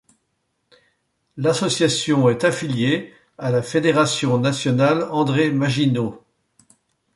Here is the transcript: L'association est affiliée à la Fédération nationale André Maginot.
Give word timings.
L'association 1.37 2.27
est 2.31 2.43
affiliée 2.43 3.13
à 3.37 3.51
la 3.51 3.61
Fédération 3.61 4.39
nationale 4.39 5.07
André 5.11 5.51
Maginot. 5.51 6.23